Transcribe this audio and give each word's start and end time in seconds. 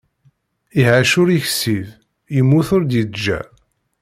Iɛac 0.81 1.11
ur 1.21 1.29
yeksib, 1.31 1.87
yemmut 2.35 2.69
ur 2.75 2.83
d-yeǧǧa. 2.85 3.39